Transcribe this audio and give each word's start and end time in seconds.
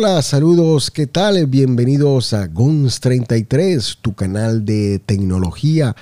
Hola, 0.00 0.22
saludos, 0.22 0.92
¿qué 0.92 1.08
tal? 1.08 1.44
Bienvenidos 1.46 2.32
a 2.32 2.46
GONS 2.46 3.00
33, 3.00 3.98
tu 4.00 4.14
canal 4.14 4.64
de 4.64 5.00
tecnología. 5.00 5.96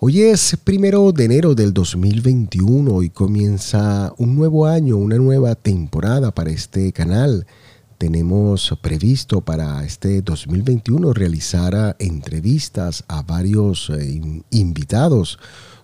Hoy 0.00 0.22
es 0.22 0.58
primero 0.64 1.12
de 1.12 1.26
enero 1.26 1.54
del 1.54 1.72
2021 1.72 3.04
y 3.04 3.10
comienza 3.10 4.12
un 4.18 4.34
nuevo 4.34 4.66
año, 4.66 4.96
una 4.96 5.14
nueva 5.18 5.54
temporada 5.54 6.34
para 6.34 6.50
este 6.50 6.92
canal. 6.92 7.46
Tenemos 7.98 8.76
previsto 8.82 9.42
para 9.42 9.84
este 9.84 10.22
2021 10.22 11.12
realizar 11.12 11.94
entrevistas 12.00 13.04
a 13.06 13.22
varios 13.22 13.90
eh, 13.90 14.42
invitados 14.50 15.38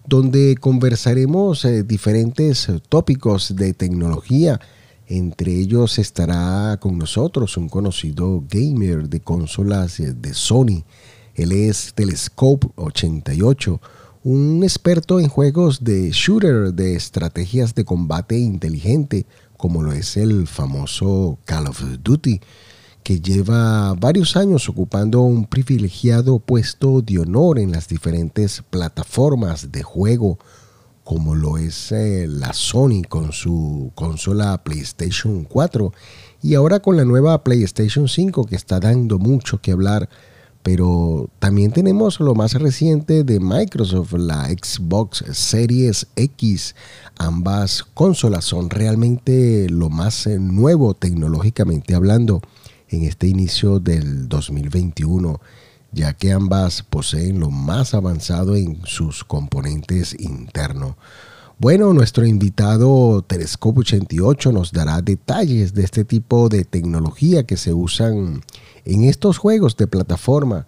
donde 0.05 0.57
conversaremos 0.57 1.65
eh, 1.65 1.85
diferentes 1.85 2.67
tópicos 2.89 3.55
de 3.55 3.73
tecnología 3.73 4.59
entre 5.13 5.53
ellos 5.53 5.99
estará 5.99 6.79
con 6.81 6.97
nosotros 6.97 7.59
un 7.59 7.69
conocido 7.69 8.43
gamer 8.49 9.11
de 9.11 9.21
consolas 9.21 9.99
de 9.99 10.33
Sony. 10.33 10.85
Él 11.35 11.53
es 11.53 11.93
Telescope 11.95 12.69
88, 12.77 13.79
un 14.25 14.63
experto 14.65 15.21
en 15.21 15.29
juegos 15.29 15.85
de 15.85 16.11
shooter 16.13 16.73
de 16.73 16.95
estrategias 16.95 17.75
de 17.75 17.85
combate 17.85 18.39
inteligente, 18.39 19.27
como 19.59 19.83
lo 19.83 19.93
es 19.93 20.17
el 20.17 20.47
famoso 20.47 21.39
Call 21.45 21.67
of 21.67 21.83
Duty, 22.03 22.41
que 23.03 23.21
lleva 23.21 23.93
varios 23.93 24.35
años 24.37 24.67
ocupando 24.71 25.21
un 25.21 25.45
privilegiado 25.45 26.39
puesto 26.39 27.03
de 27.03 27.19
honor 27.19 27.59
en 27.59 27.73
las 27.73 27.87
diferentes 27.87 28.63
plataformas 28.71 29.73
de 29.73 29.83
juego 29.83 30.39
como 31.05 31.35
lo 31.35 31.59
es 31.59 31.93
eh, 31.93 32.27
la 32.29 32.53
Sony 32.53 33.03
con 33.09 33.33
su 33.33 33.91
consola 33.95 34.63
PlayStation 34.63 35.45
4 35.45 35.93
y 36.43 36.55
ahora 36.55 36.81
con 36.81 36.97
la 36.97 37.05
nueva 37.05 37.43
PlayStation 37.43 38.09
5 38.09 38.47
que 38.47 38.57
está 38.57 38.81
dando 38.81 39.19
mucho 39.19 39.61
que 39.61 39.73
hablar. 39.73 40.09
Pero 40.63 41.29
también 41.41 41.73
tenemos 41.73 42.21
lo 42.21 42.37
más 42.37 42.55
reciente 42.55 43.25
de 43.25 43.41
Microsoft, 43.41 44.13
la 44.13 44.49
Xbox 44.49 45.25
Series 45.33 46.07
X. 46.15 46.77
Ambas 47.19 47.83
consolas 47.95 48.45
son 48.45 48.71
realmente 48.71 49.69
lo 49.69 49.91
más 49.91 50.29
eh, 50.29 50.39
nuevo 50.39 50.95
tecnológicamente 50.95 51.97
hablando 51.97 52.43
en 52.89 53.03
este 53.03 53.27
inicio 53.27 53.81
del 53.81 54.29
2021 54.29 55.41
ya 55.93 56.15
que 56.15 56.33
ambas 56.33 56.83
poseen 56.83 57.41
lo 57.41 57.51
más 57.51 57.95
avanzado 57.95 58.57
en 58.57 58.81
sus 58.85 59.25
componentes 59.25 60.17
internos. 60.19 60.97
Bueno, 61.59 61.93
nuestro 61.93 62.27
invitado 62.27 63.23
Telescope 63.23 63.81
88 63.81 64.51
nos 64.51 64.73
dará 64.73 65.01
detalles 65.01 65.75
de 65.75 65.85
este 65.85 66.05
tipo 66.05 66.49
de 66.49 66.65
tecnología 66.65 67.45
que 67.45 67.57
se 67.57 67.73
usan 67.73 68.43
en 68.85 69.05
estos 69.05 69.39
juegos 69.39 69.77
de 69.77 69.87
plataforma. 69.87 70.67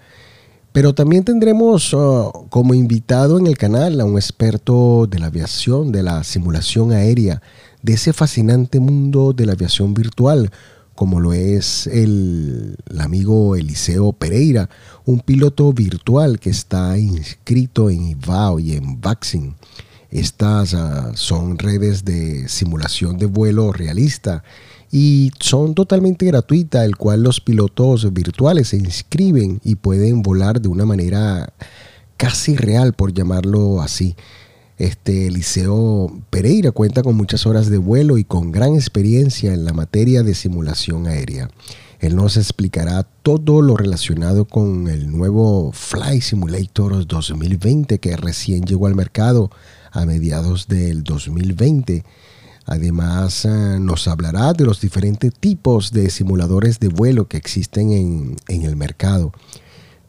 Pero 0.73 0.95
también 0.95 1.25
tendremos 1.25 1.93
uh, 1.95 2.31
como 2.49 2.75
invitado 2.75 3.39
en 3.39 3.47
el 3.47 3.57
canal 3.57 4.01
a 4.01 4.05
un 4.05 4.17
experto 4.17 5.07
de 5.09 5.19
la 5.19 5.27
aviación, 5.27 5.91
de 5.91 6.03
la 6.03 6.23
simulación 6.25 6.93
aérea, 6.93 7.43
de 7.83 7.95
ese 7.95 8.13
fascinante 8.13 8.81
mundo 8.81 9.33
de 9.33 9.47
la 9.47 9.53
aviación 9.53 9.95
virtual, 9.95 10.51
como 10.95 11.21
lo 11.21 11.33
es 11.33 11.87
el, 11.87 12.77
amigo 12.99 13.57
Eliseo 13.57 14.13
Pereira, 14.13 14.71
un 15.05 15.21
piloto 15.21 15.73
virtual 15.73 16.39
que 16.39 16.51
está 16.51 16.99
inscrito 16.99 17.91
en 17.91 18.07
IVAO 18.07 18.61
y 18.61 18.73
en 18.73 19.01
Vaxing. 19.01 19.55
Estas 20.11 20.75
ah, 20.75 21.13
son 21.15 21.59
redes 21.59 22.05
de 22.05 22.49
simulación 22.49 23.19
de 23.19 23.27
vuelo 23.27 23.73
realista 23.73 24.45
y 24.93 25.33
son 25.41 25.75
totalmente 25.75 26.25
gratuitas, 26.27 26.85
el 26.85 26.97
cual 26.97 27.25
los 27.25 27.41
pilotos 27.41 28.13
virtuales 28.13 28.69
se 28.69 28.77
inscriben 28.77 29.61
y 29.65 29.75
pueden 29.75 30.23
volar 30.23 30.61
de 30.61 30.69
una 30.69 30.87
manera 30.87 31.53
casi 32.17 32.55
real, 32.55 32.93
por 32.93 33.13
llamarlo 33.13 33.83
así. 33.83 34.15
Este 34.79 35.29
Eliseo 35.29 36.21
Pereira 36.31 36.73
cuenta 36.73 37.03
con 37.03 37.17
muchas 37.17 37.47
horas 37.47 37.71
de 37.71 37.79
vuelo 37.79 38.19
y 38.19 38.25
con 38.25 38.51
gran 38.51 38.75
experiencia 38.75 39.55
en 39.55 39.65
la 39.65 39.73
materia 39.73 40.25
de 40.25 40.35
simulación 40.35 41.07
aérea. 41.07 41.49
Él 42.01 42.17
nos 42.17 42.37
explicará 42.37 43.05
todo 43.05 43.63
lo 43.63 43.77
relacionado 43.77 44.47
con 44.47 44.89
el 44.89 45.11
nuevo 45.11 45.71
Fly 45.73 46.21
Simulator 46.21 47.07
2020 47.07 48.01
que 48.01 48.17
recién 48.17 48.65
llegó 48.65 48.89
al 48.89 48.97
mercado 48.97 49.51
a 49.93 50.05
mediados 50.07 50.67
del 50.67 51.05
2020. 51.05 52.05
Además, 52.67 53.45
eh, 53.45 53.79
nos 53.79 54.09
hablará 54.09 54.55
de 54.55 54.65
los 54.65 54.81
diferentes 54.81 55.33
tipos 55.33 55.93
de 55.93 56.11
simuladores 56.11 56.81
de 56.81 56.89
vuelo 56.89 57.29
que 57.29 57.37
existen 57.37 57.93
en, 57.93 58.37
en 58.49 58.63
el 58.63 58.75
mercado. 58.75 59.33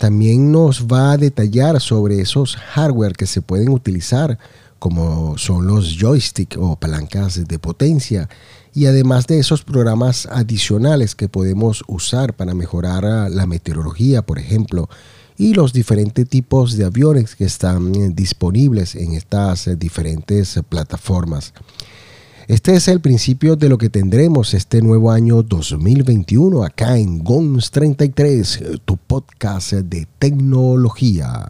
También 0.05 0.51
nos 0.51 0.85
va 0.85 1.13
a 1.13 1.17
detallar 1.17 1.81
sobre 1.81 2.21
esos 2.21 2.57
hardware 2.57 3.13
que 3.13 3.25
se 3.25 3.41
pueden 3.41 3.69
utilizar, 3.69 4.37
como 4.77 5.35
son 5.39 5.65
los 5.65 5.97
joystick 5.99 6.57
o 6.59 6.75
palancas 6.75 7.47
de 7.47 7.57
potencia, 7.57 8.29
y 8.71 8.85
además 8.85 9.25
de 9.25 9.39
esos 9.39 9.63
programas 9.63 10.27
adicionales 10.27 11.15
que 11.15 11.27
podemos 11.27 11.83
usar 11.87 12.35
para 12.35 12.53
mejorar 12.53 13.31
la 13.31 13.47
meteorología, 13.47 14.21
por 14.21 14.37
ejemplo, 14.37 14.89
y 15.39 15.55
los 15.55 15.73
diferentes 15.73 16.29
tipos 16.29 16.77
de 16.77 16.85
aviones 16.85 17.35
que 17.35 17.45
están 17.45 17.95
eh, 17.95 18.11
disponibles 18.13 18.93
en 18.93 19.13
estas 19.13 19.65
eh, 19.65 19.75
diferentes 19.75 20.59
plataformas. 20.69 21.51
Este 22.47 22.75
es 22.75 22.87
el 22.87 23.01
principio 23.01 23.55
de 23.55 23.69
lo 23.69 23.79
que 23.79 23.89
tendremos 23.89 24.53
este 24.53 24.83
nuevo 24.83 25.09
año 25.09 25.41
2021 25.41 26.63
acá 26.63 26.95
en 26.95 27.23
GONS 27.23 27.71
33, 27.71 28.63
tu 28.85 28.97
podcast 28.97 29.73
de 29.73 30.07
tecnología. 30.19 31.47